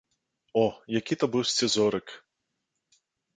[0.61, 0.63] О,
[0.99, 2.15] які то быў сцізорык!